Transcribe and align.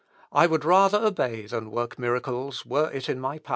I 0.31 0.47
would 0.47 0.65
rather 0.65 0.97
obey 0.97 1.45
than 1.45 1.69
work 1.69 1.99
miracles, 1.99 2.65
were 2.65 2.89
it 2.91 3.07
in 3.07 3.19
my 3.19 3.37
power." 3.37 3.49